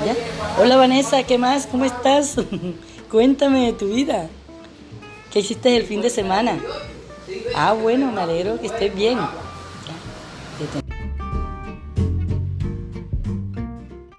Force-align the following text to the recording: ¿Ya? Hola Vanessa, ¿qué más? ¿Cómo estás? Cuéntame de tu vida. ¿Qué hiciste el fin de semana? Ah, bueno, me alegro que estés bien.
¿Ya? 0.00 0.16
Hola 0.58 0.76
Vanessa, 0.76 1.22
¿qué 1.22 1.38
más? 1.38 1.66
¿Cómo 1.66 1.84
estás? 1.84 2.36
Cuéntame 3.10 3.66
de 3.66 3.72
tu 3.72 3.86
vida. 3.86 4.28
¿Qué 5.32 5.40
hiciste 5.40 5.76
el 5.76 5.84
fin 5.84 6.00
de 6.00 6.10
semana? 6.10 6.58
Ah, 7.54 7.72
bueno, 7.72 8.10
me 8.10 8.22
alegro 8.22 8.60
que 8.60 8.66
estés 8.66 8.92
bien. 8.94 9.18